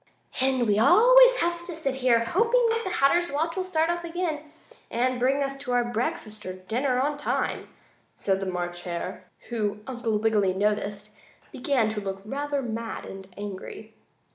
"And 0.39 0.65
we 0.67 0.79
always 0.79 1.35
have 1.41 1.61
to 1.65 1.75
sit 1.75 1.97
here, 1.97 2.21
hoping 2.25 2.65
the 2.83 2.89
Hatter's 2.89 3.31
watch 3.31 3.55
will 3.55 3.63
start 3.63 3.91
off 3.91 4.03
again, 4.03 4.41
and 4.89 5.19
bring 5.19 5.43
us 5.43 5.55
to 5.57 5.83
breakfast 5.93 6.43
or 6.43 6.53
dinner 6.53 6.99
on 6.99 7.19
time," 7.19 7.67
said 8.15 8.39
the 8.39 8.47
March 8.47 8.81
Hare, 8.81 9.25
who, 9.49 9.81
Uncle 9.85 10.17
Wiggily 10.17 10.55
noticed, 10.55 11.11
began 11.51 11.87
to 11.89 12.01
look 12.01 12.21
rather 12.25 12.63
mad 12.63 13.05
and 13.05 13.27
angry. 13.37 13.93